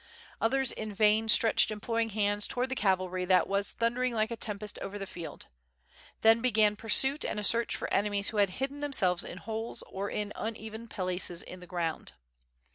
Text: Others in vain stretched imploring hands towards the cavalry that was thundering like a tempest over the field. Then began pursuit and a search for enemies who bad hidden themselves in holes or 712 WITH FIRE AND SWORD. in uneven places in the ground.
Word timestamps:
Others 0.41 0.71
in 0.71 0.95
vain 0.95 1.29
stretched 1.29 1.69
imploring 1.69 2.09
hands 2.09 2.47
towards 2.47 2.69
the 2.69 2.75
cavalry 2.75 3.23
that 3.23 3.47
was 3.47 3.73
thundering 3.73 4.15
like 4.15 4.31
a 4.31 4.35
tempest 4.35 4.79
over 4.79 4.97
the 4.97 5.05
field. 5.05 5.45
Then 6.21 6.41
began 6.41 6.75
pursuit 6.75 7.23
and 7.23 7.39
a 7.39 7.43
search 7.43 7.75
for 7.75 7.87
enemies 7.93 8.29
who 8.29 8.37
bad 8.37 8.49
hidden 8.49 8.79
themselves 8.79 9.23
in 9.23 9.37
holes 9.37 9.83
or 9.83 10.09
712 10.09 10.09
WITH 10.09 10.09
FIRE 10.09 10.19
AND 10.21 10.37
SWORD. 10.39 10.57
in 10.57 10.57
uneven 10.81 10.87
places 10.87 11.41
in 11.43 11.59
the 11.59 11.67
ground. 11.67 12.13